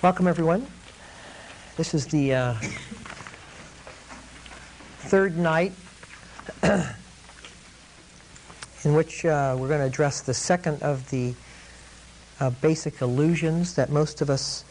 [0.00, 0.64] Welcome, everyone.
[1.76, 2.54] This is the uh,
[5.00, 5.72] third night
[6.62, 6.84] in
[8.94, 11.34] which uh, we're going to address the second of the
[12.38, 14.64] uh, basic illusions that most of us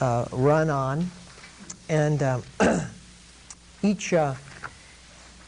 [0.00, 1.10] uh, run on.
[1.88, 2.44] And um,
[3.82, 4.36] each, uh,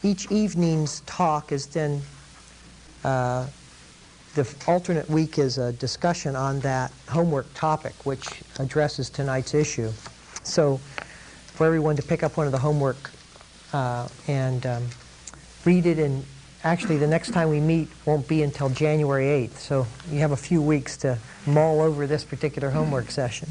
[0.03, 2.01] each evening's talk is then
[3.05, 3.47] uh,
[4.35, 9.91] the alternate week is a discussion on that homework topic, which addresses tonight's issue.
[10.43, 10.77] So,
[11.53, 13.11] for everyone to pick up one of the homework
[13.73, 14.87] uh, and um,
[15.65, 16.25] read it, and
[16.63, 19.57] actually, the next time we meet won't be until January 8th.
[19.57, 23.49] So, you have a few weeks to mull over this particular homework session.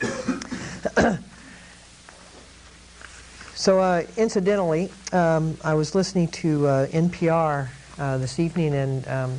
[3.54, 9.38] so, uh, incidentally, um, I was listening to uh, NPR uh, this evening, and um,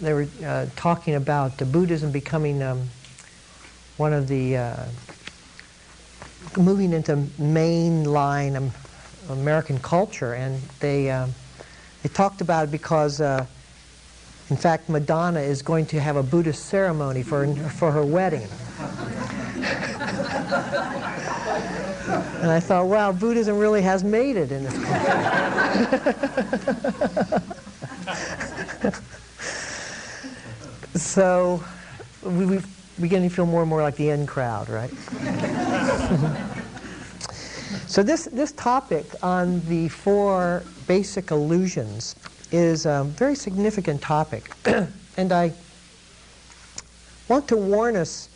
[0.00, 2.88] they were uh, talking about uh, Buddhism becoming um,
[3.96, 4.84] one of the uh,
[6.56, 8.70] moving into mainline um,
[9.28, 11.32] American culture, and they um,
[12.02, 13.44] they talked about it because, uh,
[14.50, 18.48] in fact, Madonna is going to have a Buddhist ceremony for for her wedding.
[22.40, 24.74] and I thought, wow, Buddhism really has made it in this
[28.84, 29.08] country.
[31.02, 31.62] So
[32.22, 32.60] we, we
[33.00, 34.90] beginning to feel more and more like the end crowd, right?
[37.86, 42.14] so this, this topic on the four basic illusions
[42.52, 44.52] is a very significant topic.
[45.16, 45.52] and I
[47.28, 48.28] want to warn us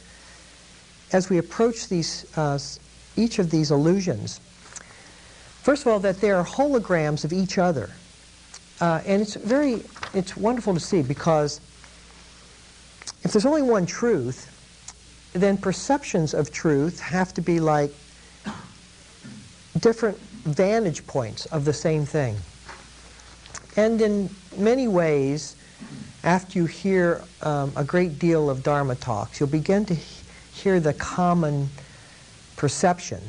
[1.12, 2.58] as we approach these, uh,
[3.16, 4.40] each of these illusions,
[5.62, 7.90] first of all, that they are holograms of each other.
[8.80, 11.60] Uh, and it's very, it's wonderful to see because
[13.26, 14.52] if there's only one truth,
[15.32, 17.90] then perceptions of truth have to be like
[19.80, 22.36] different vantage points of the same thing.
[23.76, 25.56] And in many ways,
[26.22, 29.94] after you hear um, a great deal of Dharma talks, you'll begin to
[30.54, 31.68] hear the common
[32.54, 33.20] perception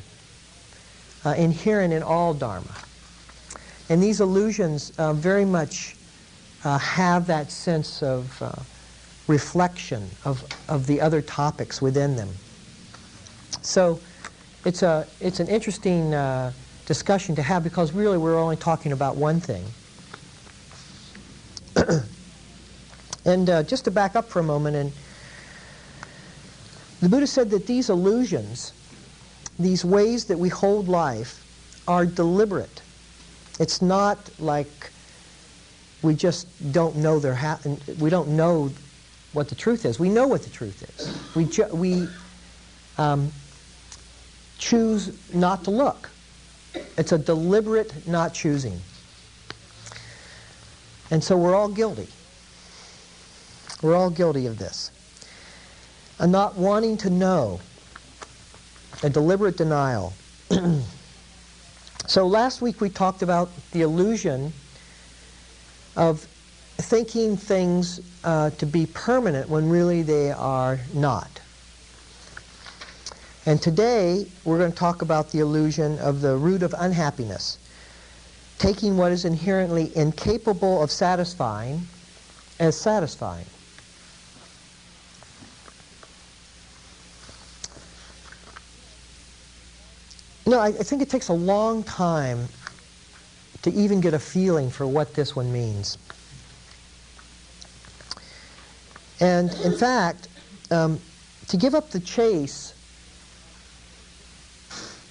[1.25, 2.75] uh, inherent in all Dharma.
[3.89, 5.95] And these illusions uh, very much
[6.63, 8.51] uh, have that sense of uh,
[9.27, 12.29] reflection of, of the other topics within them.
[13.61, 13.99] So
[14.65, 16.53] it's, a, it's an interesting uh,
[16.85, 19.65] discussion to have because really we're only talking about one thing.
[23.25, 24.91] and uh, just to back up for a moment, and
[27.01, 28.73] the Buddha said that these illusions,
[29.59, 31.43] these ways that we hold life,
[31.87, 32.81] are deliberate.
[33.59, 34.91] It's not like
[36.01, 37.59] we just don't know they're ha-
[37.99, 38.71] we don't know
[39.33, 39.99] what the truth is.
[39.99, 41.35] We know what the truth is.
[41.35, 41.45] We,
[41.77, 42.07] we
[42.97, 43.31] um,
[44.57, 46.09] choose not to look.
[46.97, 48.79] It's a deliberate not choosing.
[51.11, 52.07] And so we're all guilty.
[53.81, 54.91] We're all guilty of this.
[56.19, 57.59] A not wanting to know,
[59.03, 60.13] a deliberate denial.
[62.07, 64.51] so last week we talked about the illusion
[65.95, 66.27] of
[66.77, 71.41] thinking things uh, to be permanent when really they are not.
[73.45, 77.57] And today we're going to talk about the illusion of the root of unhappiness,
[78.57, 81.87] taking what is inherently incapable of satisfying
[82.59, 83.45] as satisfying.
[90.45, 92.47] You know, I, I think it takes a long time
[93.63, 95.97] to even get a feeling for what this one means.
[99.19, 100.27] And in fact,
[100.71, 100.99] um,
[101.47, 102.73] to give up the chase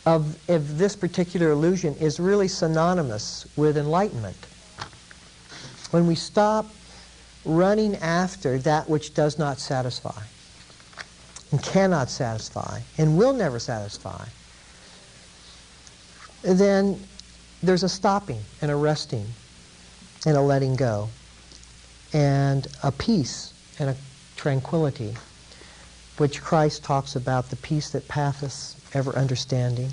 [0.05, 4.37] of, of this particular illusion is really synonymous with enlightenment.
[5.91, 6.67] When we stop
[7.45, 10.23] running after that which does not satisfy
[11.51, 14.25] and cannot satisfy and will never satisfy,
[16.43, 17.01] then
[17.63, 19.27] there's a stopping and a resting
[20.25, 21.09] and a letting go
[22.13, 23.97] and a peace and a
[24.37, 25.15] tranquility,
[26.19, 29.91] which Christ talks about, the peace that passeth ever understanding.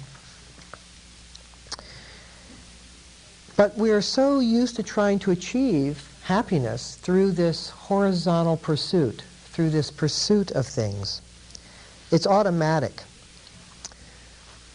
[3.55, 9.69] But we are so used to trying to achieve happiness through this horizontal pursuit, through
[9.69, 11.21] this pursuit of things.
[12.11, 13.03] It's automatic.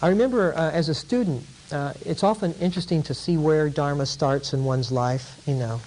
[0.00, 4.54] I remember uh, as a student, uh, it's often interesting to see where Dharma starts
[4.54, 5.80] in one's life, you know.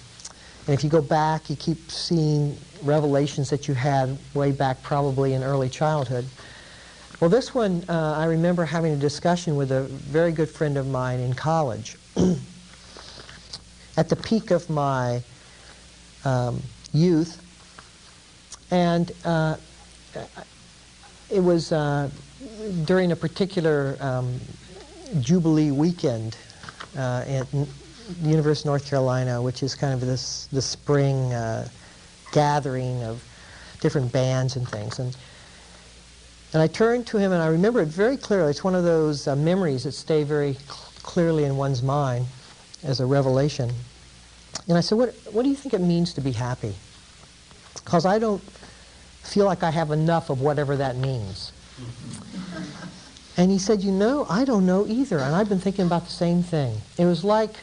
[0.66, 5.34] And if you go back, you keep seeing revelations that you had way back probably
[5.34, 6.24] in early childhood.
[7.20, 10.88] Well, this one, uh, I remember having a discussion with a very good friend of
[10.88, 11.96] mine in college.
[13.96, 15.22] At the peak of my
[16.24, 16.60] um,
[16.92, 17.40] youth,
[18.70, 19.56] and uh,
[21.30, 22.10] it was uh,
[22.86, 24.40] during a particular um,
[25.20, 26.36] Jubilee weekend
[26.96, 27.66] uh, at the
[28.22, 31.68] University of North Carolina, which is kind of this the spring uh,
[32.32, 33.22] gathering of
[33.80, 34.98] different bands and things.
[34.98, 35.16] And
[36.52, 38.50] and I turned to him, and I remember it very clearly.
[38.50, 42.26] It's one of those uh, memories that stay very cl- clearly in one's mind
[42.84, 43.70] as a revelation.
[44.68, 46.74] And I said, what, what do you think it means to be happy?
[47.74, 48.42] Because I don't
[49.22, 51.52] feel like I have enough of whatever that means.
[53.36, 55.18] And he said, You know, I don't know either.
[55.18, 56.76] And I've been thinking about the same thing.
[56.98, 57.54] It was like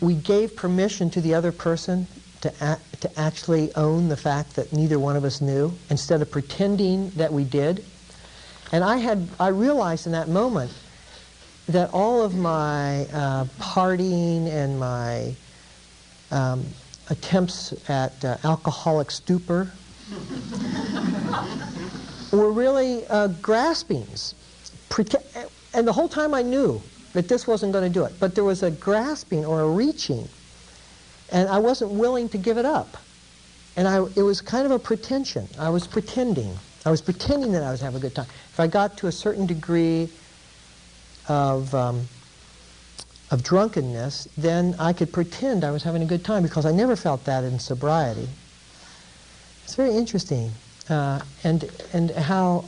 [0.00, 2.06] we gave permission to the other person
[2.40, 6.30] to, act, to actually own the fact that neither one of us knew instead of
[6.30, 7.84] pretending that we did.
[8.72, 10.72] And I had, I realized in that moment
[11.68, 15.34] that all of my uh, partying and my
[16.30, 16.64] um,
[17.10, 19.70] attempts at uh, alcoholic stupor
[22.32, 24.34] were really uh, graspings.
[25.72, 26.82] And the whole time I knew
[27.12, 30.28] that this wasn't going to do it, but there was a grasping or a reaching,
[31.32, 32.96] and I wasn't willing to give it up.
[33.76, 35.48] And I, it was kind of a pretension.
[35.58, 36.54] I was pretending.
[36.84, 38.26] I was pretending that I was having a good time.
[38.52, 40.08] If I got to a certain degree
[41.28, 42.08] of, um,
[43.30, 46.96] of drunkenness, then I could pretend I was having a good time because I never
[46.96, 48.28] felt that in sobriety.
[49.64, 50.50] It's very interesting.
[50.88, 52.64] Uh, and, and how,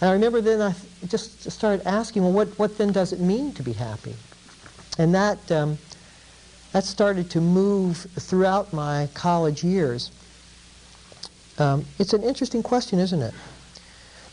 [0.00, 0.74] and I remember then I
[1.06, 4.14] just started asking, well, what, what then does it mean to be happy?
[4.98, 5.78] And that, um,
[6.76, 10.10] that started to move throughout my college years.
[11.56, 13.32] Um, it's an interesting question, isn't it?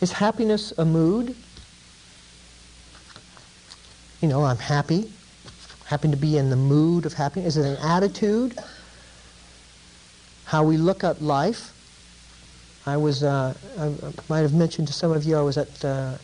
[0.01, 1.37] Is happiness a mood?
[4.19, 5.09] You know, I'm happy.
[5.85, 7.55] Happen to be in the mood of happiness.
[7.55, 8.59] Is it an attitude?
[10.43, 11.71] How we look at life?
[12.85, 13.93] I was, uh, I
[14.27, 16.17] might have mentioned to some of you, I was at uh,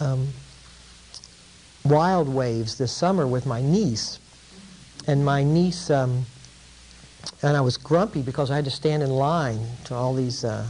[0.00, 0.28] um,
[1.84, 4.20] Wild Waves this summer with my niece.
[5.06, 6.24] And my niece, um,
[7.42, 10.66] and I was grumpy because I had to stand in line to all these, uh,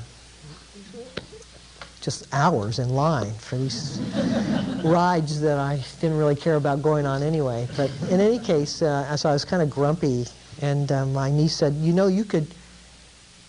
[2.00, 4.00] just hours in line for these
[4.84, 7.69] rides that I didn't really care about going on anyway.
[7.76, 10.26] But in any case, uh, so I was kind of grumpy.
[10.61, 12.55] And uh, my niece said, you know, you could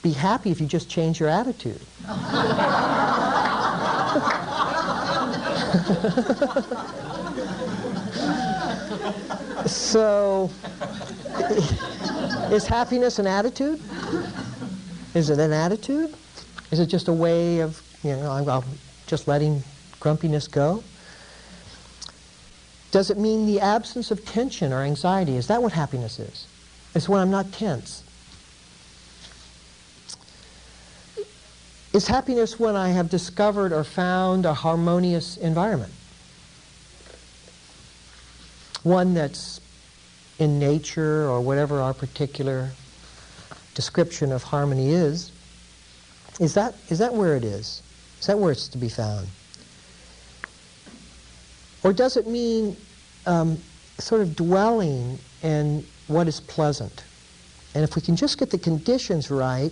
[0.02, 1.80] be happy if you just change your attitude.
[9.66, 10.50] so,
[12.52, 13.82] is happiness an attitude?
[15.14, 16.14] Is it an attitude?
[16.72, 18.64] Is it just a way of, you know, I'm
[19.08, 19.64] just letting
[20.00, 20.84] grumpiness go?
[22.92, 25.36] Does it mean the absence of tension or anxiety?
[25.36, 26.48] Is that what happiness is?
[26.94, 28.04] It's when I'm not tense.
[31.94, 35.94] Is happiness when I have discovered or found a harmonious environment?
[38.84, 39.60] One that's
[40.40, 42.72] in nature or whatever our particular
[43.74, 45.32] description of harmony is.
[46.40, 47.82] Is that, is that where it is?
[48.20, 49.28] Is that where it's to be found?
[51.84, 52.78] Or does it mean
[53.26, 53.58] um,
[54.00, 57.04] sort of dwelling in what is pleasant?
[57.76, 59.72] And if we can just get the conditions right,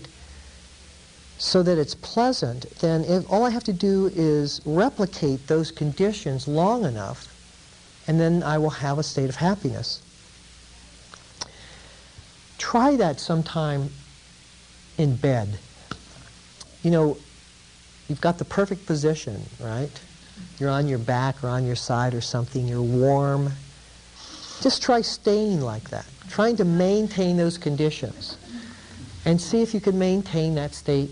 [1.38, 6.48] so that it's pleasant, then if, all I have to do is replicate those conditions
[6.48, 7.31] long enough,
[8.12, 10.02] and then I will have a state of happiness.
[12.58, 13.90] Try that sometime
[14.98, 15.58] in bed.
[16.84, 17.18] You know,
[18.10, 19.90] you've got the perfect position, right?
[20.60, 23.54] You're on your back or on your side or something, you're warm.
[24.60, 28.36] Just try staying like that, trying to maintain those conditions,
[29.24, 31.12] and see if you can maintain that state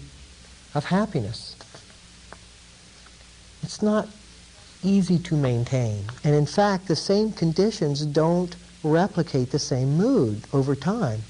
[0.75, 1.55] of happiness.
[3.63, 4.09] It's not
[4.83, 6.03] easy to maintain.
[6.23, 11.21] And in fact, the same conditions don't replicate the same mood over time.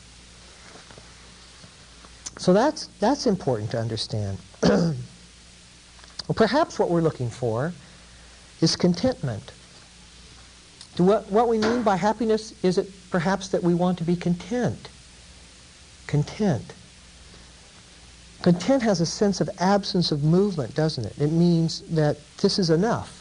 [2.38, 4.38] So that's, that's important to understand.
[6.36, 7.74] perhaps what we're looking for
[8.62, 9.52] is contentment.
[10.98, 14.90] What, what we mean by happiness is it perhaps that we want to be content.
[16.08, 16.74] Content.
[18.42, 21.18] Content has a sense of absence of movement, doesn't it?
[21.20, 23.19] It means that this is enough.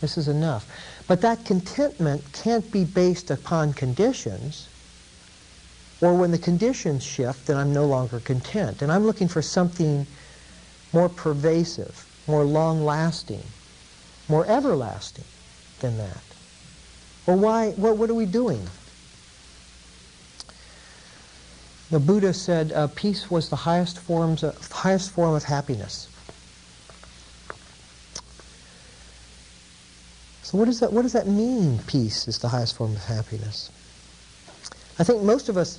[0.00, 0.66] This is enough.
[1.06, 4.68] But that contentment can't be based upon conditions.
[6.00, 8.82] or when the conditions shift, then I'm no longer content.
[8.82, 10.06] And I'm looking for something
[10.92, 13.42] more pervasive, more long-lasting,
[14.28, 15.24] more everlasting
[15.80, 16.22] than that.
[17.26, 18.66] Well, why, what, what are we doing?
[21.90, 26.08] The Buddha said uh, peace was the highest, forms of, highest form of happiness.
[30.50, 31.78] So what does that what does that mean?
[31.86, 33.70] Peace is the highest form of happiness.
[34.98, 35.78] I think most of us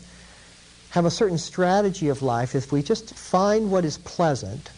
[0.91, 4.69] have a certain strategy of life if we just find what is pleasant.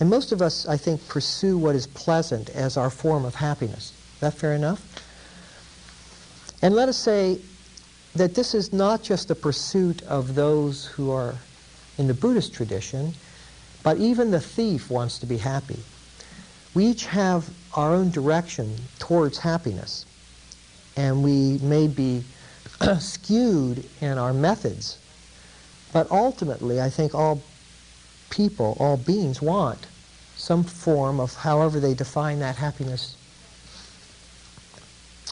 [0.00, 3.94] And most of us, I think, pursue what is pleasant as our form of happiness.
[4.16, 4.82] Is that fair enough?
[6.60, 7.40] And let us say
[8.16, 11.36] that this is not just a pursuit of those who are
[11.96, 13.14] in the Buddhist tradition,
[13.82, 15.78] but even the thief wants to be happy.
[16.74, 20.06] We each have our own direction towards happiness,
[20.96, 22.24] and we may be
[22.98, 24.98] skewed in our methods,
[25.92, 27.42] but ultimately, I think all
[28.30, 29.86] people, all beings want
[30.36, 33.14] some form of however they define that happiness.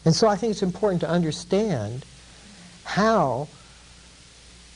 [0.04, 2.04] And so I think it's important to understand
[2.84, 3.48] how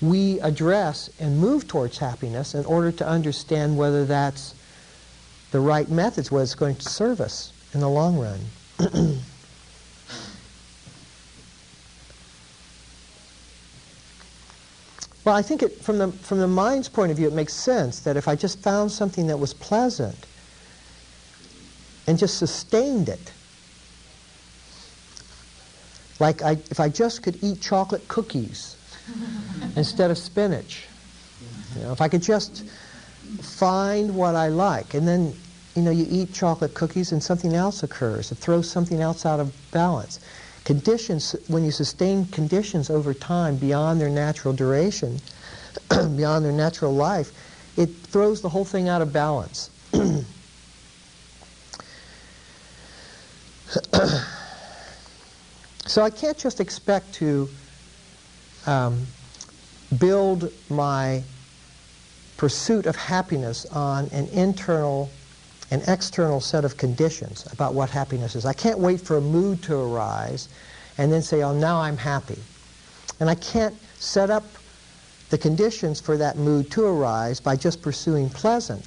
[0.00, 4.54] we address and move towards happiness in order to understand whether that's
[5.52, 8.40] the right methods, whether it's going to serve us in the long run.
[15.25, 18.00] well, I think it, from, the, from the mind's point of view, it makes sense
[18.00, 20.26] that if I just found something that was pleasant
[22.06, 23.32] and just sustained it,
[26.18, 28.76] like I, if I just could eat chocolate cookies
[29.76, 30.87] instead of spinach,
[31.76, 32.64] you know, if I could just
[33.40, 35.35] find what I like, and then
[35.74, 38.30] you know you eat chocolate cookies and something else occurs.
[38.32, 40.20] It throws something else out of balance.
[40.64, 45.18] Conditions, when you sustain conditions over time beyond their natural duration,
[45.88, 47.32] beyond their natural life,
[47.76, 49.70] it throws the whole thing out of balance.
[55.86, 57.48] so I can't just expect to
[58.66, 59.06] um,
[59.98, 61.22] build my
[62.36, 65.10] pursuit of happiness on an internal
[65.72, 68.44] and external set of conditions about what happiness is.
[68.44, 70.50] I can't wait for a mood to arise
[70.98, 72.38] and then say, oh, now I'm happy.
[73.20, 74.44] And I can't set up
[75.30, 78.86] the conditions for that mood to arise by just pursuing pleasant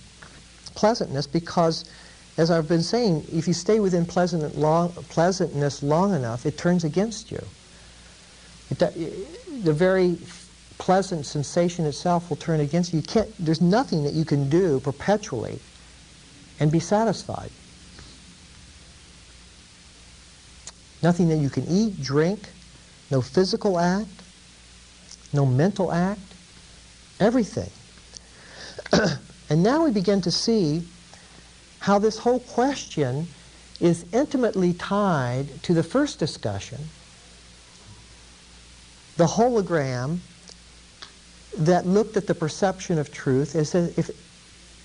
[0.76, 1.86] pleasantness because
[2.38, 6.84] as I've been saying, if you stay within pleasant long, pleasantness long enough, it turns
[6.84, 7.42] against you.
[8.70, 8.80] It,
[9.64, 10.18] the very
[10.78, 13.00] pleasant sensation itself will turn against you.
[13.00, 15.60] you can't, there's nothing that you can do perpetually
[16.60, 17.50] and be satisfied.
[21.04, 22.40] Nothing that you can eat, drink,
[23.12, 24.10] no physical act,
[25.34, 26.20] no mental act,
[27.20, 27.70] everything.
[29.50, 30.84] and now we begin to see
[31.80, 33.28] how this whole question
[33.80, 36.80] is intimately tied to the first discussion,
[39.18, 40.20] the hologram
[41.58, 44.10] that looked at the perception of truth as if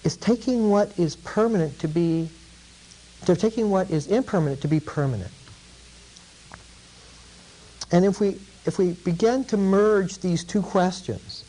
[0.04, 2.28] is taking what is permanent to be
[3.26, 5.30] they're taking what is impermanent to be permanent.
[7.92, 11.45] And if we if we begin to merge these two questions,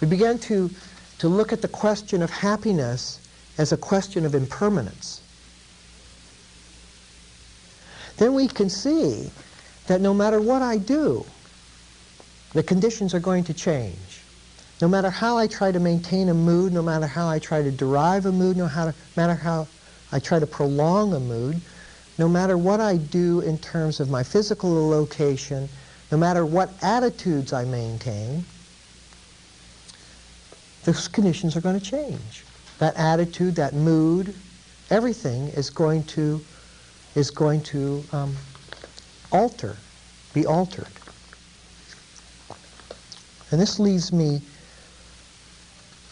[0.00, 0.70] we begin to
[1.18, 3.20] to look at the question of happiness
[3.58, 5.20] as a question of impermanence,
[8.18, 9.30] then we can see
[9.88, 11.24] that no matter what I do,
[12.52, 13.96] the conditions are going to change.
[14.80, 17.70] No matter how I try to maintain a mood, no matter how I try to
[17.70, 18.70] derive a mood, no
[19.16, 19.66] matter how
[20.12, 21.60] I try to prolong a mood,
[22.16, 25.68] no matter what I do in terms of my physical location,
[26.12, 28.44] no matter what attitudes I maintain,
[30.84, 32.44] those conditions are going to change.
[32.78, 34.34] That attitude, that mood,
[34.90, 36.40] everything is going to
[37.14, 38.36] is going to um,
[39.32, 39.76] alter,
[40.32, 40.86] be altered.
[43.50, 44.40] And this leaves me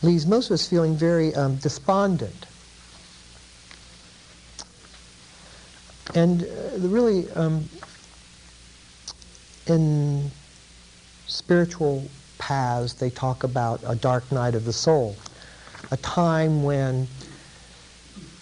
[0.02, 2.46] leaves most of us feeling very um, despondent.
[6.14, 6.46] And uh,
[6.78, 7.68] really, um,
[9.66, 10.30] in
[11.26, 15.16] spiritual paths, they talk about a dark night of the soul,
[15.90, 17.08] a time when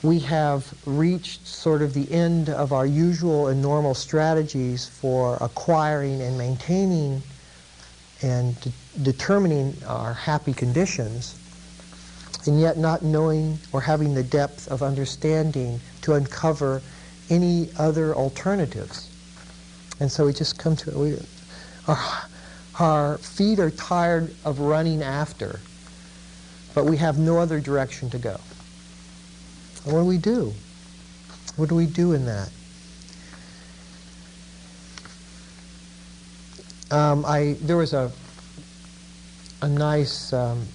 [0.02, 6.20] we have reached sort of the end of our usual and normal strategies for acquiring
[6.20, 7.22] and maintaining
[8.22, 11.38] and de- determining our happy conditions
[12.46, 16.82] and yet not knowing or having the depth of understanding to uncover
[17.30, 19.10] any other alternatives.
[20.00, 21.18] And so we just come to we,
[21.86, 21.98] our,
[22.78, 25.60] Our feet are tired of running after,
[26.74, 28.40] but we have no other direction to go.
[29.84, 30.52] what do we do?
[31.54, 32.50] What do we do in that?
[36.90, 38.10] Um, I, there was a,
[39.62, 40.66] a nice um,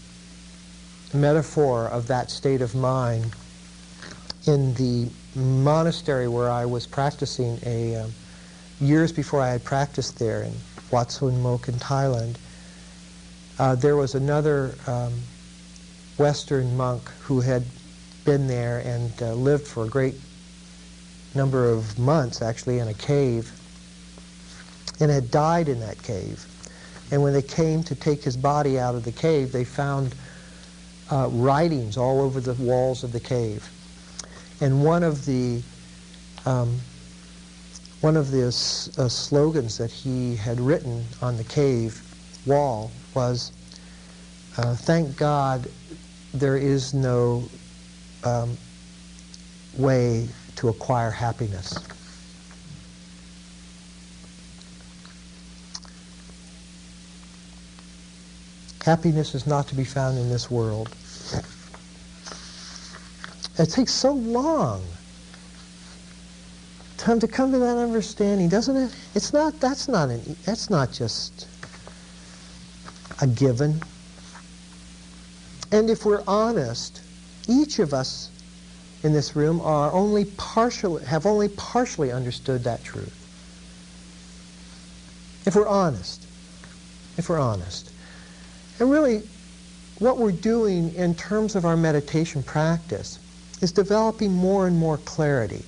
[1.13, 3.33] metaphor of that state of mind
[4.45, 8.13] in the monastery where I was practicing a um,
[8.79, 10.53] years before I had practiced there in
[10.91, 12.35] Wat Suan Mokkh in Thailand.
[13.57, 15.13] Uh, there was another um,
[16.17, 17.63] Western monk who had
[18.25, 20.15] been there and uh, lived for a great
[21.35, 23.51] number of months, actually, in a cave,
[24.99, 26.45] and had died in that cave.
[27.11, 30.15] And when they came to take his body out of the cave, they found
[31.11, 33.69] uh, writings all over the walls of the cave.
[34.61, 35.61] And one of the
[36.45, 36.79] um,
[38.01, 42.01] one of the uh, slogans that he had written on the cave
[42.45, 43.51] wall was,
[44.57, 45.67] uh, "Thank God,
[46.33, 47.49] there is no
[48.23, 48.57] um,
[49.77, 51.77] way to acquire happiness."
[58.89, 60.89] Happiness is not to be found in this world.
[63.59, 64.83] It takes so long
[66.97, 68.95] time to come to that understanding, doesn't it?
[69.13, 69.59] It's not.
[69.59, 70.35] That's not an.
[70.43, 71.47] That's not just
[73.21, 73.79] a given.
[75.71, 77.03] And if we're honest,
[77.47, 78.31] each of us
[79.03, 83.13] in this room are only partially have only partially understood that truth.
[85.45, 86.25] If we're honest,
[87.19, 87.91] if we're honest,
[88.79, 89.23] and really,
[89.99, 93.19] what we're doing in terms of our meditation practice
[93.61, 95.63] is developing more and more clarity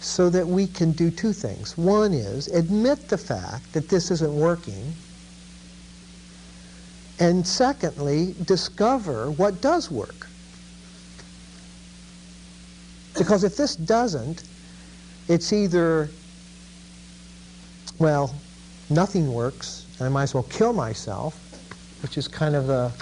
[0.00, 1.78] so that we can do two things.
[1.78, 4.92] One is admit the fact that this isn't working,
[7.18, 10.26] and secondly, discover what does work.
[13.16, 14.42] Because if this doesn't,
[15.28, 16.10] it's either,
[17.98, 18.34] well,
[18.90, 21.38] nothing works, and I might as well kill myself,
[22.02, 22.92] which is kind of the,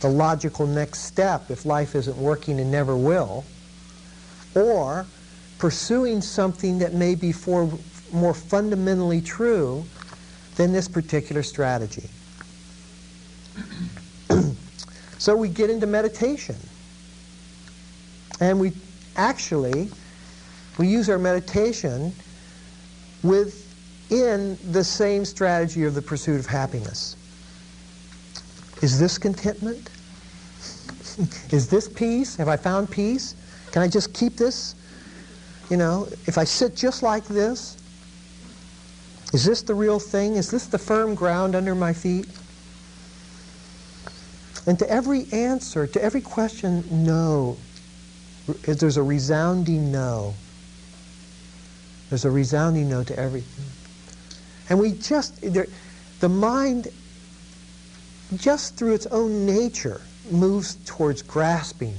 [0.00, 3.44] the logical next step if life isn't working and never will,
[4.54, 5.06] or
[5.58, 7.70] pursuing something that may be for,
[8.12, 9.84] more fundamentally true
[10.56, 12.08] than this particular strategy.
[15.18, 16.56] so we get into meditation.
[18.40, 18.72] And we
[19.16, 19.90] actually,
[20.78, 22.12] we use our meditation
[23.22, 27.16] within the same strategy of the pursuit of happiness.
[28.82, 29.90] Is this contentment?
[31.50, 32.36] Is this peace?
[32.36, 33.34] Have I found peace?
[33.72, 34.74] Can I just keep this?
[35.70, 37.76] You know, if I sit just like this,
[39.32, 40.36] is this the real thing?
[40.36, 42.26] Is this the firm ground under my feet?
[44.66, 47.56] And to every answer, to every question, no.
[48.62, 50.34] There's a resounding no.
[52.08, 53.66] There's a resounding no to everything.
[54.70, 56.88] And we just, the mind,
[58.36, 61.94] just through its own nature, moves towards grasping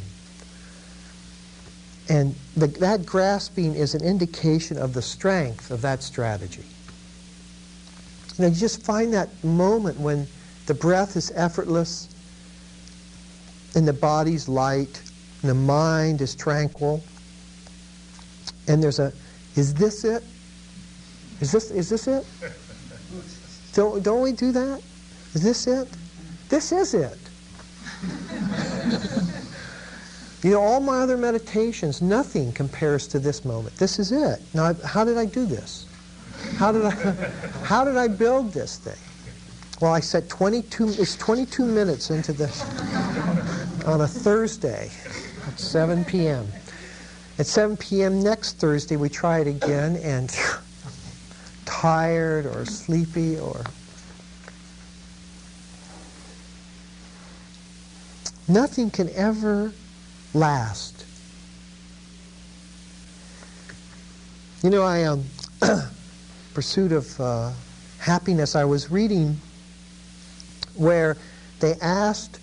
[2.09, 6.65] and the, that grasping is an indication of the strength of that strategy.
[8.39, 10.27] Now, you just find that moment when
[10.65, 12.09] the breath is effortless,
[13.75, 15.01] and the body's light,
[15.41, 17.03] and the mind is tranquil,
[18.67, 19.13] and there's a,
[19.55, 20.23] is this it?
[21.41, 22.25] Is this, is this it?
[23.73, 24.81] Don't, don't we do that?
[25.35, 25.87] Is this it?
[26.49, 27.17] This is it.
[30.41, 33.75] You know, all my other meditations, nothing compares to this moment.
[33.75, 34.41] This is it.
[34.53, 35.85] Now, how did I do this?
[36.57, 36.91] How did I,
[37.63, 38.97] how did I build this thing?
[39.81, 42.61] Well, I set 22, it's 22 minutes into this
[43.85, 44.91] on a Thursday
[45.45, 46.47] at 7 p.m.
[47.37, 48.21] At 7 p.m.
[48.21, 50.29] next Thursday, we try it again, and
[51.65, 53.61] tired or sleepy or
[58.49, 59.71] nothing can ever
[60.33, 61.05] last.
[64.63, 65.23] You know, I um,
[66.53, 67.51] pursuit of uh,
[67.99, 68.55] happiness.
[68.55, 69.37] I was reading
[70.75, 71.15] where
[71.59, 72.39] they asked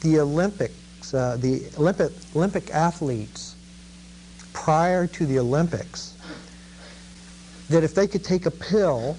[0.00, 3.54] the Olympics, uh, the Olympic Olympic athletes
[4.52, 6.16] prior to the Olympics,
[7.68, 9.16] that if they could take a pill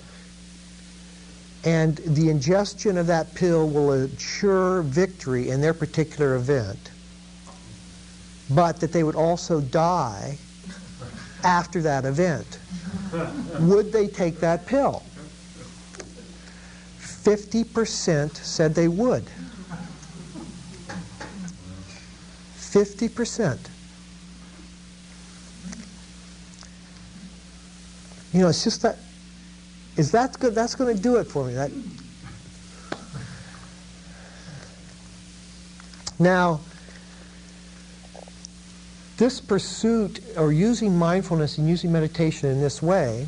[1.65, 6.91] and the ingestion of that pill will ensure victory in their particular event,
[8.49, 10.37] but that they would also die
[11.43, 12.59] after that event.
[13.59, 15.03] Would they take that pill?
[16.99, 19.25] 50% said they would.
[22.57, 23.59] 50%.
[28.33, 28.97] You know, it's just that,
[29.95, 30.55] is that good?
[30.55, 31.53] That's going to do it for me.
[31.53, 31.71] That,
[36.19, 36.61] now,
[39.17, 43.27] this pursuit or using mindfulness and using meditation in this way,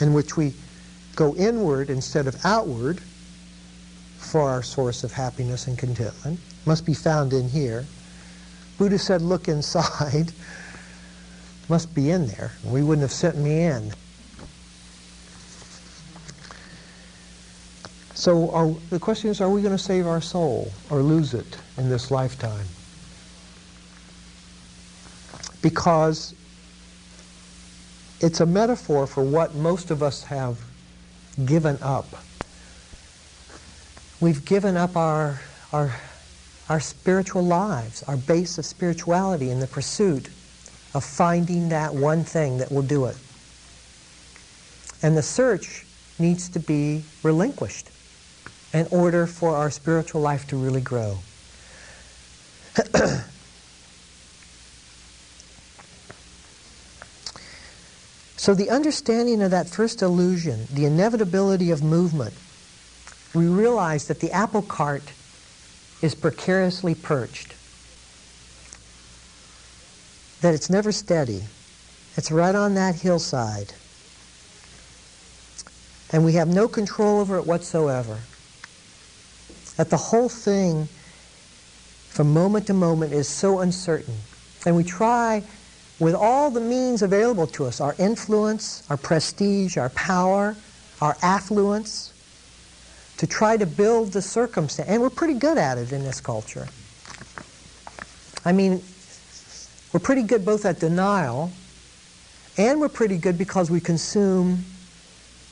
[0.00, 0.54] in which we
[1.16, 3.00] go inward instead of outward
[4.18, 7.84] for our source of happiness and contentment, must be found in here.
[8.78, 10.32] Buddha said, look inside.
[11.68, 12.52] must be in there.
[12.64, 13.92] We wouldn't have sent me in.
[18.28, 21.56] So are, the question is, are we going to save our soul or lose it
[21.78, 22.66] in this lifetime?
[25.62, 26.34] Because
[28.20, 30.58] it's a metaphor for what most of us have
[31.46, 32.04] given up.
[34.20, 35.40] We've given up our,
[35.72, 35.96] our,
[36.68, 40.28] our spiritual lives, our base of spirituality in the pursuit
[40.92, 43.16] of finding that one thing that will do it.
[45.02, 45.86] And the search
[46.18, 47.88] needs to be relinquished
[48.72, 51.18] in order for our spiritual life to really grow.
[58.36, 62.34] so the understanding of that first illusion, the inevitability of movement,
[63.34, 65.12] we realize that the apple cart
[66.02, 67.54] is precariously perched
[70.40, 71.42] that it's never steady.
[72.16, 73.72] It's right on that hillside.
[76.10, 78.18] And we have no control over it whatsoever.
[79.78, 80.88] That the whole thing,
[82.10, 84.16] from moment to moment, is so uncertain.
[84.66, 85.44] And we try,
[86.00, 90.56] with all the means available to us our influence, our prestige, our power,
[91.00, 92.12] our affluence
[93.18, 94.88] to try to build the circumstance.
[94.88, 96.66] And we're pretty good at it in this culture.
[98.44, 98.82] I mean,
[99.92, 101.52] we're pretty good both at denial
[102.56, 104.64] and we're pretty good because we consume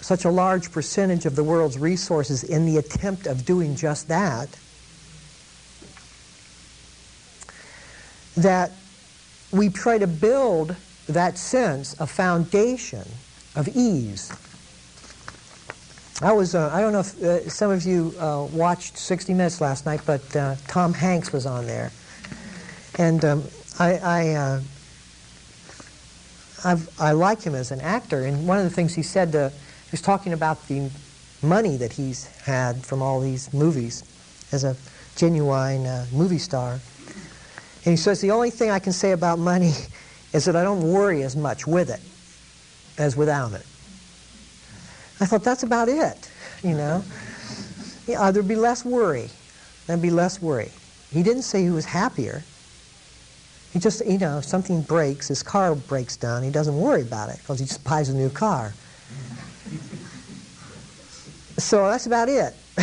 [0.01, 4.49] such a large percentage of the world's resources in the attempt of doing just that,
[8.37, 8.73] that
[9.51, 10.77] we try to build
[11.09, 13.07] that sense, a foundation
[13.55, 14.33] of ease.
[16.23, 19.61] I was, uh, I don't know if uh, some of you uh, watched 60 Minutes
[19.61, 21.93] last night, but uh, Tom Hanks was on there.
[22.99, 23.45] And um,
[23.79, 24.61] I, I, uh,
[26.99, 29.53] i like him as an actor, and one of the things he said, to,
[29.87, 30.91] he was talking about the
[31.43, 34.03] money that he's had from all these movies
[34.51, 34.77] as a
[35.15, 36.73] genuine uh, movie star.
[36.73, 39.73] And he says, the only thing I can say about money
[40.33, 42.01] is that I don't worry as much with it
[43.01, 43.65] as without it.
[45.21, 46.31] I thought, that's about it,
[46.65, 47.05] you know.
[48.09, 49.31] Yeah, there'd be less worry.
[49.87, 50.73] There'd be less worry.
[51.13, 52.43] He didn't say he was happier.
[53.73, 57.31] He just, you know, if something breaks, his car breaks down, he doesn't worry about
[57.31, 58.75] it because he just buys a new car.
[61.59, 62.55] So that's about it.
[62.79, 62.83] I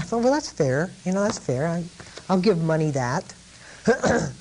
[0.00, 0.90] thought, well, that's fair.
[1.04, 1.66] You know, that's fair.
[1.66, 1.84] I,
[2.28, 3.34] I'll give money that.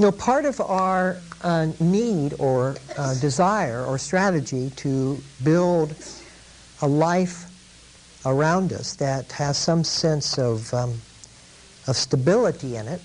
[0.00, 5.94] You know, part of our uh, need or uh, desire or strategy to build
[6.80, 7.44] a life
[8.24, 11.02] around us that has some sense of, um,
[11.86, 13.02] of stability in it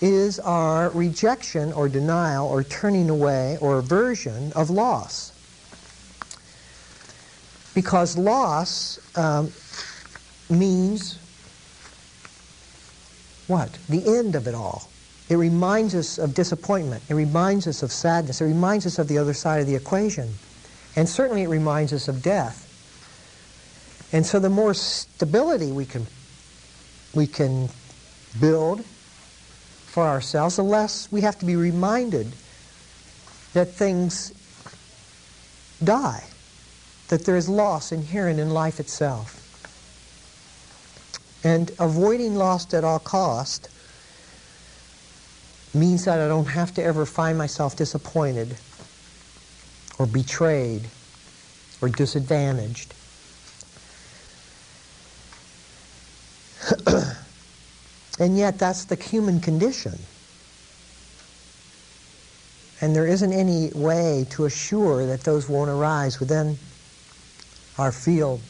[0.00, 5.32] is our rejection or denial or turning away or aversion of loss.
[7.74, 9.52] Because loss um,
[10.50, 11.18] means
[13.46, 13.72] what?
[13.88, 14.88] The end of it all.
[15.28, 17.02] It reminds us of disappointment.
[17.08, 18.40] It reminds us of sadness.
[18.40, 20.32] It reminds us of the other side of the equation.
[20.94, 22.62] And certainly it reminds us of death.
[24.12, 26.06] And so the more stability we can,
[27.14, 27.68] we can
[28.40, 28.84] build
[29.96, 32.26] for ourselves, the less we have to be reminded
[33.54, 34.30] that things
[35.82, 36.22] die,
[37.08, 39.40] that there is loss inherent in life itself.
[41.42, 43.70] And avoiding loss at all cost
[45.72, 48.54] means that I don't have to ever find myself disappointed
[49.98, 50.82] or betrayed
[51.80, 52.92] or disadvantaged.
[58.18, 59.98] And yet that's the human condition.
[62.80, 66.58] And there isn't any way to assure that those won't arise within
[67.78, 68.40] our field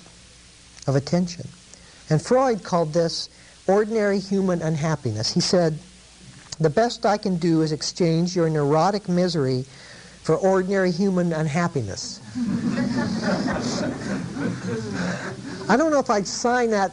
[0.86, 1.48] of attention.
[2.10, 3.28] And Freud called this
[3.66, 5.32] ordinary human unhappiness.
[5.32, 5.78] He said,
[6.60, 9.64] The best I can do is exchange your neurotic misery
[10.22, 12.20] for ordinary human unhappiness.
[15.68, 16.92] I don't know if I'd sign that.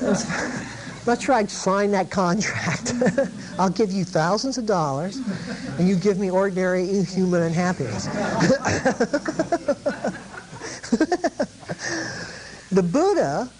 [1.08, 2.92] Not sure I'd sign that contract.
[3.58, 5.16] I'll give you thousands of dollars,
[5.78, 8.04] and you give me ordinary human unhappiness.
[12.70, 13.50] the Buddha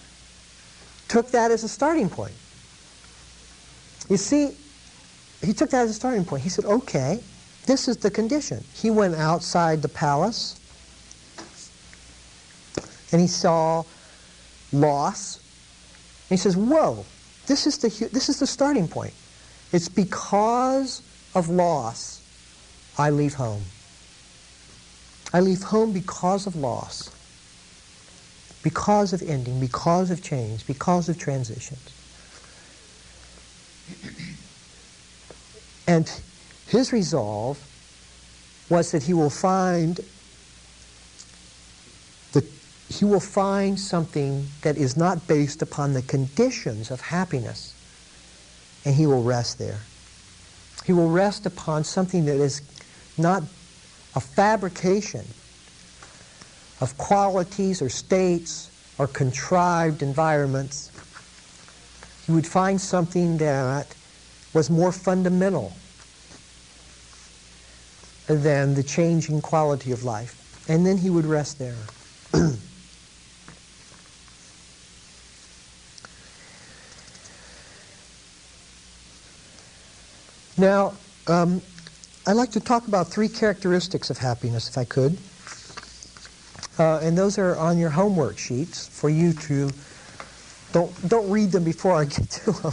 [1.09, 2.35] took that as a starting point.
[4.11, 4.55] You see,
[5.41, 6.43] he took that as a starting point.
[6.43, 7.19] He said, okay,
[7.65, 8.63] this is the condition.
[8.75, 10.61] He went outside the palace
[13.11, 13.85] and he saw
[14.71, 15.37] loss.
[16.29, 17.07] And he says, whoa,
[17.49, 19.15] this is the, this is the starting point.
[19.73, 21.03] It's because
[21.35, 22.23] of loss
[22.99, 23.63] I leave home.
[25.33, 27.11] I leave home because of loss,
[28.63, 31.95] because of ending, because of change, because of transitions.
[35.87, 36.11] And
[36.67, 37.59] his resolve
[38.69, 40.01] was that he will find
[42.89, 47.75] he will find something that is not based upon the conditions of happiness,
[48.85, 49.81] and he will rest there.
[50.87, 52.63] He will rest upon something that is
[53.19, 53.43] not
[54.15, 55.27] a fabrication
[56.81, 60.91] of qualities or states or contrived environments.
[62.27, 63.95] He would find something that
[64.55, 65.75] was more fundamental
[68.27, 70.65] than the changing quality of life.
[70.69, 71.77] And then he would rest there.
[80.59, 80.95] now,
[81.29, 81.63] um,
[82.27, 85.17] I'd like to talk about three characteristics of happiness, if I could.
[86.79, 89.71] Uh, and those are on your homework sheets for you to
[90.73, 92.73] don't don't read them before I get to them.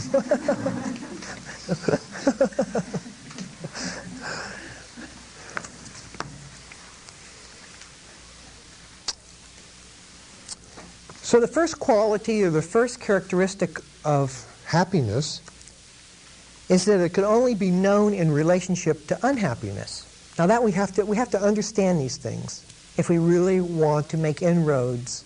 [11.22, 15.40] so the first quality or the first characteristic of happiness
[16.68, 20.04] is that it can only be known in relationship to unhappiness.
[20.38, 22.64] Now that we have to we have to understand these things
[22.96, 25.24] if we really want to make inroads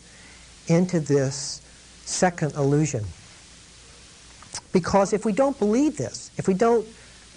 [0.67, 1.61] into this
[2.05, 3.05] second illusion.
[4.73, 6.87] Because if we don't believe this, if we don't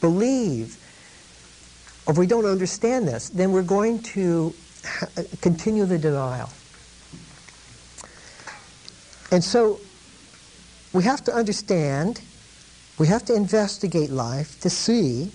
[0.01, 0.77] believe,
[2.05, 4.53] or if we don't understand this, then we're going to
[5.41, 6.49] continue the denial.
[9.31, 9.79] And so
[10.91, 12.21] we have to understand
[12.99, 15.31] we have to investigate life to see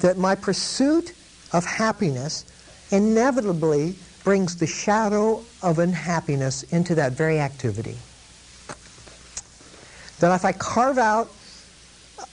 [0.00, 1.12] that my pursuit
[1.52, 2.44] of happiness
[2.90, 7.96] inevitably brings the shadow of unhappiness into that very activity.
[10.20, 11.30] That if I carve out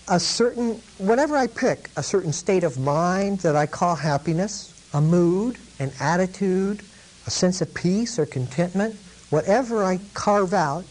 [0.08, 5.02] a certain, whatever I pick, a certain state of mind that I call happiness, a
[5.02, 6.82] mood, an attitude,
[7.26, 8.96] a sense of peace or contentment,
[9.30, 10.86] whatever I carve out,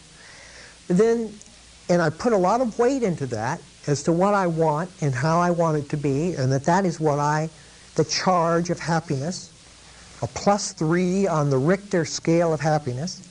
[0.87, 1.33] then
[1.89, 5.13] and I put a lot of weight into that as to what I want and
[5.13, 7.49] how I want it to be, and that that is what I,
[7.95, 9.51] the charge of happiness,
[10.21, 13.29] a plus three on the Richter scale of happiness,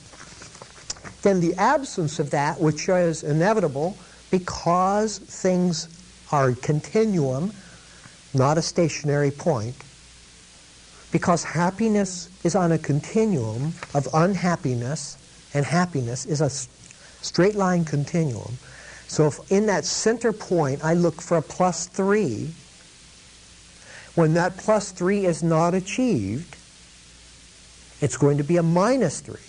[1.23, 3.97] then the absence of that, which is inevitable
[4.29, 5.87] because things
[6.31, 7.53] are a continuum,
[8.33, 9.75] not a stationary point,
[11.11, 15.17] because happiness is on a continuum of unhappiness,
[15.53, 16.49] and happiness is a
[17.23, 18.57] straight line continuum.
[19.07, 22.51] So if in that center point I look for a plus 3,
[24.15, 26.55] when that plus 3 is not achieved,
[28.01, 29.39] it's going to be a minus 3.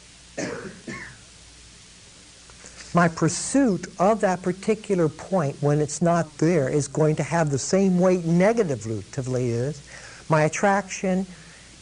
[2.94, 7.58] My pursuit of that particular point when it's not there is going to have the
[7.58, 9.02] same weight negatively
[9.50, 9.82] is
[10.28, 11.26] my attraction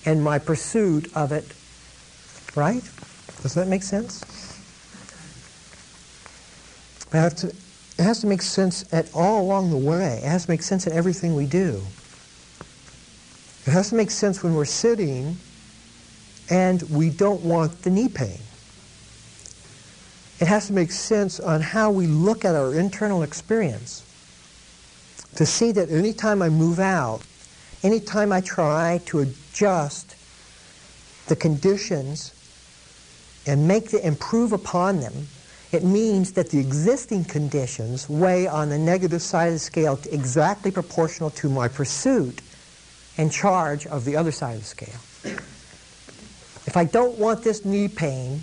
[0.06, 1.44] and my pursuit of it.
[2.56, 2.82] Right?
[3.42, 4.24] Does that make sense?
[7.12, 7.48] To,
[7.98, 10.20] it has to make sense at all along the way.
[10.24, 11.82] It has to make sense in everything we do.
[13.66, 15.36] It has to make sense when we're sitting
[16.48, 18.38] and we don't want the knee pain.
[20.40, 24.02] It has to make sense on how we look at our internal experience.
[25.36, 27.22] To see that anytime I move out,
[27.82, 30.16] anytime I try to adjust
[31.28, 32.34] the conditions
[33.46, 35.28] and make the improve upon them,
[35.72, 40.70] it means that the existing conditions weigh on the negative side of the scale exactly
[40.70, 42.42] proportional to my pursuit
[43.16, 45.38] and charge of the other side of the scale.
[46.66, 48.42] If I don't want this knee pain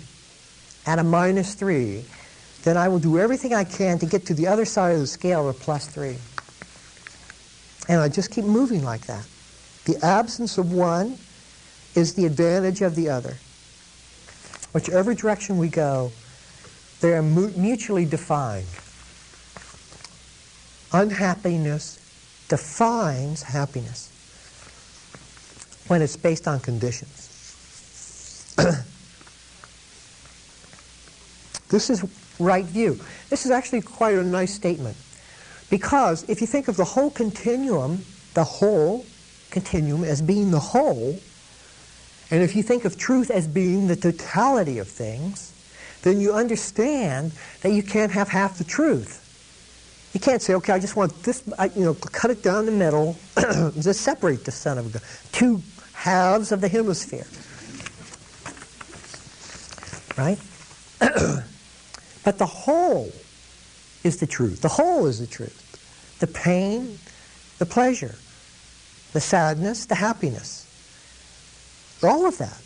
[0.86, 2.04] at a minus 3,
[2.64, 5.06] then I will do everything I can to get to the other side of the
[5.06, 6.16] scale of plus 3.
[7.88, 9.26] And I just keep moving like that.
[9.84, 11.16] The absence of one
[11.94, 13.36] is the advantage of the other.
[14.72, 16.12] Whichever direction we go,
[17.00, 18.66] they are mutually defined.
[20.92, 21.98] Unhappiness
[22.48, 24.08] defines happiness
[25.86, 28.54] when it's based on conditions.
[31.68, 32.04] this is
[32.38, 32.98] right view.
[33.28, 34.96] This is actually quite a nice statement.
[35.70, 39.06] Because if you think of the whole continuum, the whole
[39.50, 41.18] continuum as being the whole,
[42.30, 45.52] and if you think of truth as being the totality of things,
[46.02, 47.32] then you understand
[47.62, 49.18] that you can't have half the truth.
[50.12, 51.42] You can't say, okay, I just want this,
[51.76, 53.16] you know, cut it down the middle,
[53.80, 55.02] just separate the son of God.
[55.30, 57.26] Two halves of the hemisphere.
[60.18, 60.38] Right?
[62.24, 63.12] but the whole
[64.02, 64.62] is the truth.
[64.62, 66.18] The whole is the truth.
[66.18, 66.98] The pain,
[67.58, 68.16] the pleasure,
[69.12, 70.66] the sadness, the happiness.
[72.02, 72.60] All of that.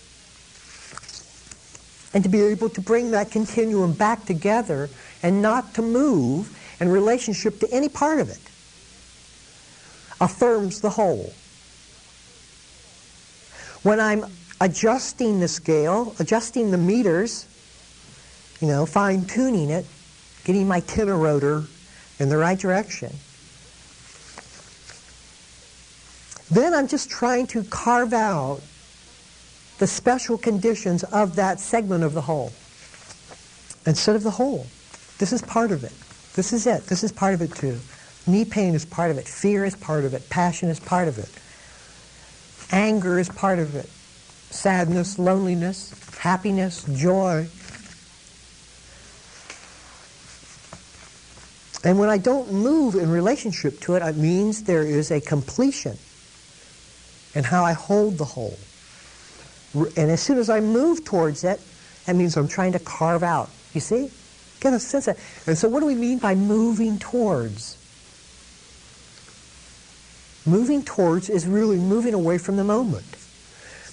[2.15, 4.89] And to be able to bring that continuum back together
[5.23, 8.39] and not to move in relationship to any part of it
[10.21, 11.33] affirms the whole.
[13.83, 14.25] When I'm
[14.61, 17.47] adjusting the scale, adjusting the meters,
[18.61, 19.85] you know, fine tuning it,
[20.45, 21.65] getting my tenor rotor
[22.19, 23.13] in the right direction,
[26.51, 28.61] then I'm just trying to carve out
[29.79, 32.53] the special conditions of that segment of the whole
[33.87, 34.67] instead of the whole.
[35.19, 35.93] This is part of it.
[36.35, 36.87] This is it.
[36.87, 37.79] This is part of it too.
[38.27, 39.29] Knee pain is part of it.
[39.29, 40.29] Fear is part of it.
[40.31, 41.31] Passion is part of it.
[42.73, 43.89] Anger is part of it.
[44.51, 47.47] Sadness, loneliness, happiness, joy.
[51.85, 55.99] And when I don't move in relationship to it, it means there is a completion
[57.35, 58.57] in how I hold the whole.
[59.75, 61.61] And as soon as I move towards it,
[62.07, 63.51] that means I'm trying to carve out.
[63.73, 64.11] You see?
[64.61, 67.77] Get a sense of And so what do we mean by moving towards?
[70.47, 73.05] Moving towards is really moving away from the moment.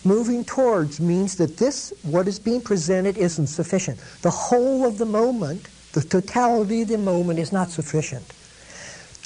[0.03, 3.99] Moving towards means that this, what is being presented, isn't sufficient.
[4.21, 8.25] The whole of the moment, the totality of the moment is not sufficient.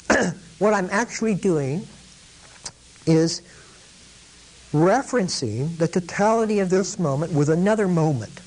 [0.58, 1.86] what I'm actually doing
[3.06, 3.42] is
[4.76, 8.40] referencing the totality of this moment with another moment.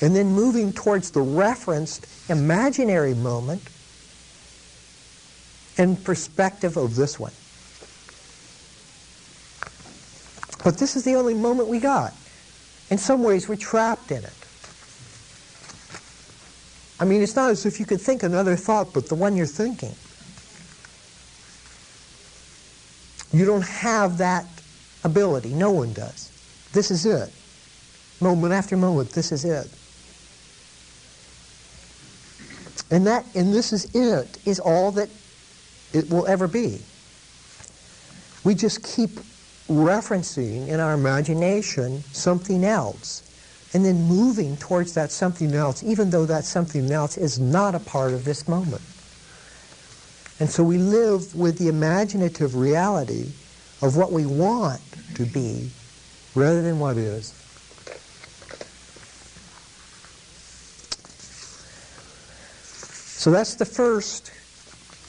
[0.00, 3.62] And then moving towards the referenced imaginary moment
[5.76, 7.32] in perspective of this one.
[10.64, 12.14] But this is the only moment we got.
[12.90, 14.32] In some ways, we're trapped in it.
[17.00, 19.46] I mean, it's not as if you could think another thought but the one you're
[19.46, 19.94] thinking.
[23.32, 24.46] You don't have that
[25.08, 25.50] ability.
[25.50, 26.30] No one does.
[26.72, 27.32] This is it.
[28.20, 29.68] Moment after moment, this is it.
[32.90, 35.08] And that, and this is it, is all that
[35.92, 36.80] it will ever be.
[38.44, 39.10] We just keep
[39.68, 43.24] referencing in our imagination something else
[43.74, 47.80] and then moving towards that something else, even though that something else is not a
[47.80, 48.82] part of this moment.
[50.40, 53.32] And so we live with the imaginative reality
[53.82, 54.80] of what we want
[55.14, 55.70] to be
[56.34, 57.34] rather than what is.
[63.18, 64.30] So that's the first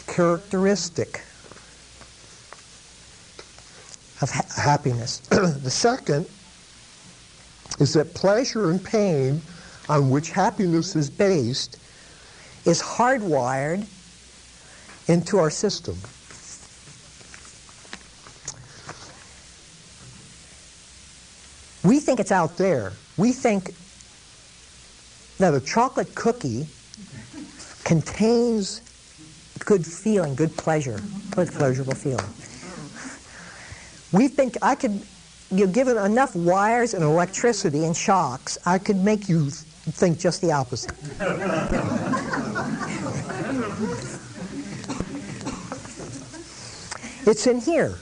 [0.07, 1.21] characteristic
[4.21, 5.19] of ha- happiness.
[5.29, 6.25] the second
[7.79, 9.41] is that pleasure and pain
[9.87, 11.77] on which happiness is based
[12.65, 13.87] is hardwired
[15.07, 15.97] into our system.
[22.09, 22.91] Think it's out there.
[23.17, 23.75] We think
[25.37, 26.65] that a chocolate cookie
[27.83, 28.81] contains
[29.63, 32.25] good feeling, good pleasure, good pleasurable feeling.
[34.11, 35.05] We've been, I could,
[35.51, 40.41] you know, given enough wires and electricity and shocks, I could make you think just
[40.41, 40.93] the opposite.
[47.27, 47.99] it's in here.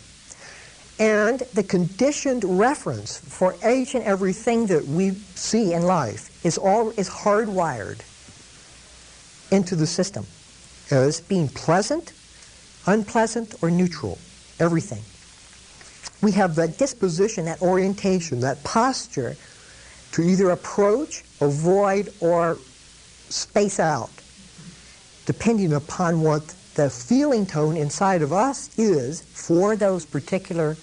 [0.99, 6.89] And the conditioned reference for each and everything that we see in life is all
[6.91, 8.01] is hardwired
[9.51, 10.25] into the system
[10.89, 12.13] as being pleasant,
[12.87, 14.17] unpleasant, or neutral.
[14.59, 15.03] Everything.
[16.23, 19.35] We have that disposition, that orientation, that posture
[20.13, 22.57] to either approach, avoid, or
[23.29, 24.09] space out,
[25.27, 30.77] depending upon what the feeling tone inside of us is for those particular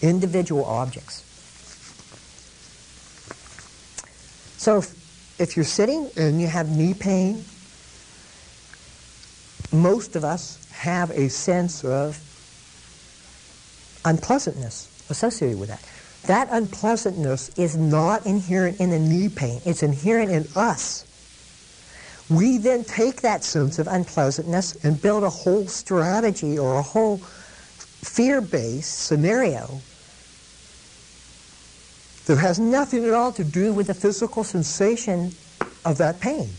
[0.00, 1.24] individual objects.
[4.56, 7.44] So if, if you're sitting and you have knee pain,
[9.72, 12.18] most of us have a sense of
[14.06, 15.84] unpleasantness associated with that.
[16.26, 19.60] That unpleasantness is not inherent in the knee pain.
[19.66, 21.04] It's inherent in us.
[22.30, 27.18] We then take that sense of unpleasantness and build a whole strategy or a whole
[27.18, 29.80] fear-based scenario
[32.26, 35.32] that has nothing at all to do with the physical sensation
[35.84, 36.50] of that pain.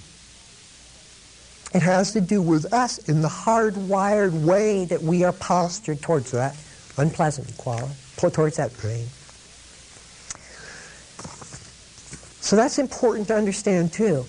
[1.74, 6.32] It has to do with us in the hardwired way that we are postured towards
[6.32, 6.56] that
[6.98, 9.06] unpleasant quality, towards that pain.
[12.42, 14.26] So that's important to understand too,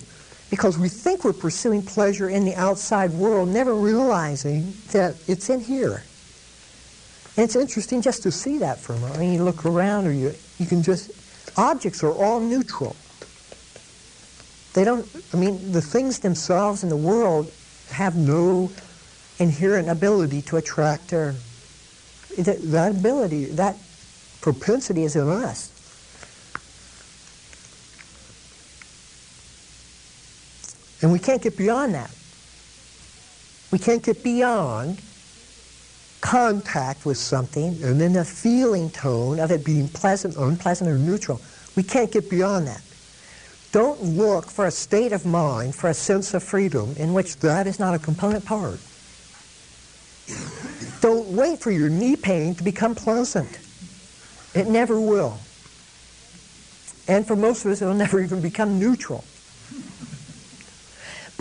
[0.51, 5.61] because we think we're pursuing pleasure in the outside world, never realizing that it's in
[5.61, 6.03] here.
[7.37, 9.17] And it's interesting just to see that for a moment.
[9.17, 11.09] I mean, you look around or you, you can just,
[11.57, 12.97] objects are all neutral.
[14.73, 17.49] They don't, I mean, the things themselves in the world
[17.89, 18.69] have no
[19.39, 21.33] inherent ability to attract or,
[22.37, 23.77] that, that ability, that
[24.41, 25.71] propensity is in us.
[31.01, 32.13] And we can't get beyond that.
[33.71, 35.01] We can't get beyond
[36.21, 40.97] contact with something and then the feeling tone of it being pleasant, or unpleasant, or
[40.97, 41.41] neutral.
[41.75, 42.81] We can't get beyond that.
[43.71, 47.65] Don't look for a state of mind, for a sense of freedom in which that
[47.67, 48.79] is not a component part.
[50.99, 53.59] Don't wait for your knee pain to become pleasant.
[54.53, 55.39] It never will.
[57.07, 59.23] And for most of us, it'll never even become neutral.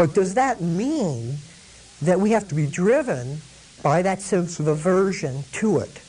[0.00, 1.36] But does that mean
[2.00, 3.42] that we have to be driven
[3.82, 6.00] by that sense of aversion to it?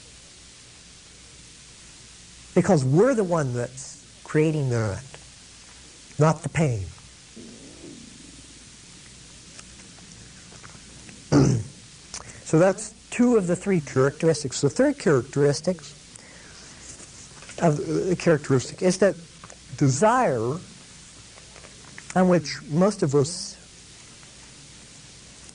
[2.55, 5.03] Because we're the one that's creating that,
[6.17, 6.85] not the pain.
[12.45, 14.61] so that's two of the three characteristics.
[14.61, 15.81] The third characteristic
[17.61, 19.17] of the characteristic is that
[19.75, 20.55] desire
[22.15, 23.57] on which most of us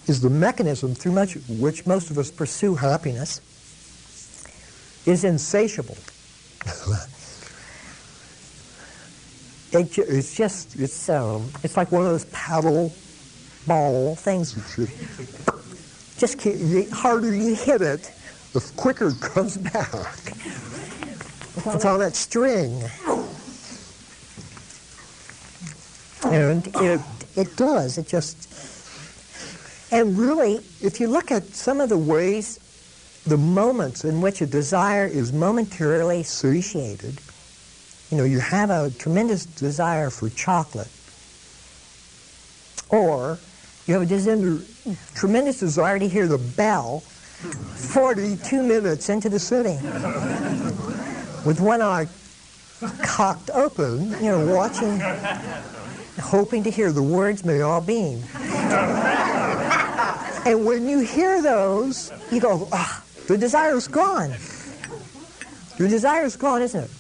[0.07, 3.41] is the mechanism through much, which most of us pursue happiness,
[5.05, 5.97] is insatiable.
[9.73, 12.93] it, it's just, it's, um, it's like one of those paddle
[13.67, 14.55] ball things.
[16.19, 18.13] just keep, the harder you hit it,
[18.53, 20.17] the quicker it comes back.
[21.67, 22.83] It's on that string.
[26.25, 27.01] And it,
[27.37, 27.99] it does.
[27.99, 28.47] It just
[29.91, 32.59] and really, if you look at some of the ways,
[33.27, 37.21] the moments in which a desire is momentarily satiated,
[38.11, 40.91] you know, you have a tremendous desire for chocolate,
[42.89, 43.39] or
[43.87, 44.61] you have a
[45.15, 49.81] tremendous desire to hear the bell 42 minutes into the sitting
[51.45, 52.07] with one eye
[53.03, 55.01] cocked open, you know, watching,
[56.21, 58.21] hoping to hear the words may all be.
[60.47, 64.31] And when you hear those, you go, ah, the desire's gone.
[65.77, 66.91] Your desire's gone, isn't it?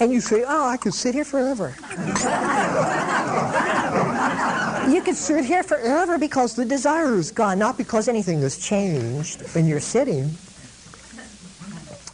[0.00, 1.74] And you say, oh, I could sit here forever.
[4.90, 9.42] you could sit here forever because the desire is gone, not because anything has changed
[9.54, 10.30] when you're sitting.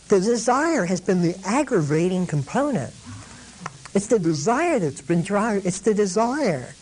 [0.08, 2.92] The desire has been the aggravating component.
[3.94, 5.64] It's the desire that's been driving.
[5.64, 6.74] It's the desire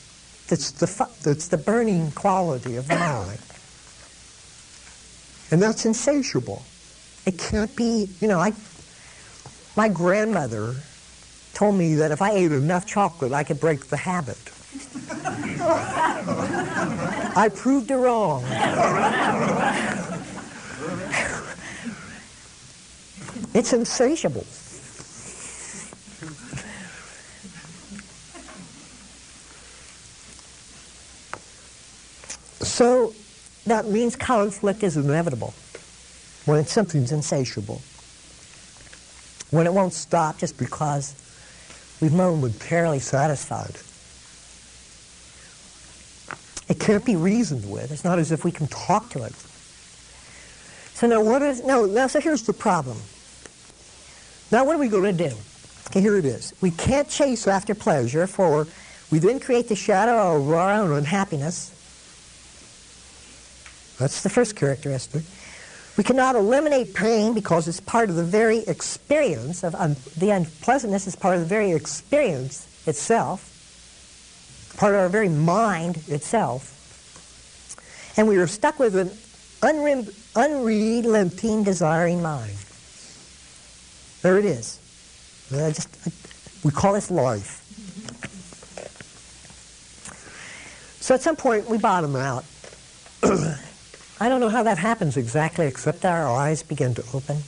[0.52, 3.38] that's the, that's the burning quality of the mind.
[5.50, 6.62] And that's insatiable.
[7.24, 8.52] It can't be, you know, I,
[9.78, 10.74] my grandmother
[11.54, 14.36] told me that if I ate enough chocolate, I could break the habit.
[17.34, 18.44] I proved her wrong.
[23.54, 24.44] it's insatiable.
[32.72, 33.12] So
[33.66, 35.52] that means conflict is inevitable
[36.46, 37.82] when something's insatiable.
[39.50, 41.14] When it won't stop just because
[42.00, 43.76] we've momentarily satisfied.
[46.70, 47.92] It can't be reasoned with.
[47.92, 49.34] It's not as if we can talk to it.
[50.94, 52.96] So now what is, no, now so here's the problem.
[54.50, 55.36] Now what are we going to do?
[55.88, 56.54] Okay, here it is.
[56.62, 58.66] We can't chase after pleasure for
[59.10, 61.78] we then create the shadow of our own unhappiness
[64.02, 65.22] That's the first characteristic.
[65.96, 71.06] We cannot eliminate pain because it's part of the very experience of un- the unpleasantness
[71.06, 76.70] is part of the very experience itself, part of our very mind itself.
[78.16, 79.10] And we are stuck with an
[79.60, 82.56] unrem- unrelenting, desiring mind.
[84.22, 84.80] There it is.
[85.54, 86.10] I just, I,
[86.64, 87.60] we call this life.
[91.00, 92.44] So at some point we bottom out.
[94.22, 97.38] I don't know how that happens exactly, except our eyes begin to open.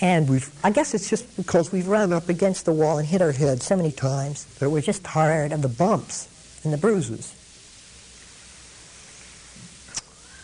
[0.00, 3.20] And we've, I guess it's just because we've run up against the wall and hit
[3.20, 6.28] our head so many times that we're just tired of the bumps
[6.62, 7.34] and the bruises.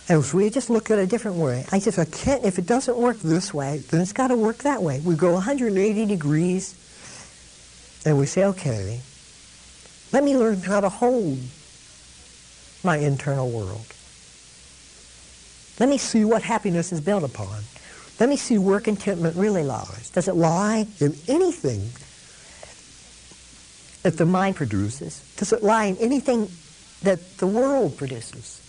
[0.09, 2.59] And if we just look at it a different way, I just, I can't, if
[2.59, 4.99] it doesn't work this way, then it's got to work that way.
[4.99, 6.75] We go 180 degrees
[8.05, 9.01] and we say, okay,
[10.13, 11.39] let me learn how to hold
[12.85, 13.87] my internal world.
[15.81, 17.63] Let me see what happiness is built upon.
[18.21, 20.11] Let me see where contentment really lies.
[20.11, 21.91] Does it lie in anything
[24.03, 25.21] that the mind produces?
[25.37, 26.49] Does it lie in anything
[27.03, 28.61] that the world produces?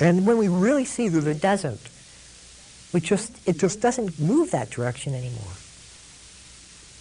[0.00, 1.80] And when we really see that it doesn't,
[2.94, 5.52] we just, it just doesn't move that direction anymore.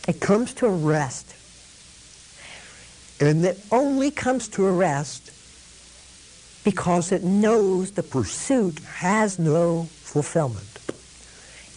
[0.07, 1.33] It comes to a rest.
[3.19, 5.31] And it only comes to a rest
[6.63, 10.65] because it knows the pursuit has no fulfillment.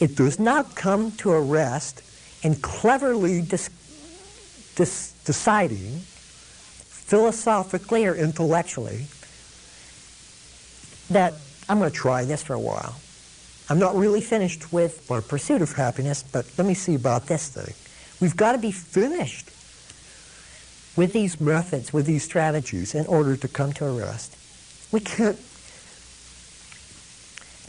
[0.00, 2.02] It does not come to a rest
[2.42, 3.70] in cleverly dis-
[4.74, 6.00] dis- deciding,
[6.88, 9.06] philosophically or intellectually,
[11.10, 11.34] that
[11.68, 12.96] I'm going to try this for a while.
[13.68, 17.48] I'm not really finished with my pursuit of happiness, but let me see about this
[17.48, 17.74] thing.
[18.20, 19.51] We've got to be finished
[20.96, 24.36] with these methods, with these strategies, in order to come to a rest.
[24.92, 25.38] We can't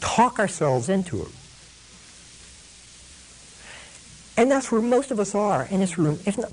[0.00, 1.28] talk ourselves into it.
[4.36, 6.18] And that's where most of us are in this room.
[6.26, 6.52] If not,